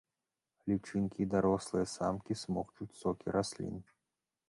[0.71, 3.81] Лічынкі і дарослыя самкі смокчуць сокі раслін.